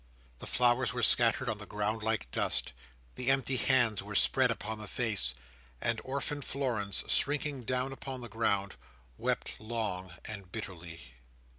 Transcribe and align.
The 0.39 0.47
flowers 0.47 0.93
were 0.93 1.03
scattered 1.03 1.47
on 1.47 1.59
the 1.59 1.67
ground 1.67 2.01
like 2.01 2.31
dust; 2.31 2.73
the 3.13 3.29
empty 3.29 3.55
hands 3.57 4.01
were 4.01 4.15
spread 4.15 4.49
upon 4.49 4.79
the 4.79 4.87
face; 4.87 5.35
and 5.79 6.01
orphaned 6.03 6.43
Florence, 6.43 7.03
shrinking 7.07 7.65
down 7.65 7.91
upon 7.91 8.21
the 8.21 8.27
ground, 8.27 8.77
wept 9.19 9.59
long 9.59 10.11
and 10.25 10.51
bitterly. 10.51 11.01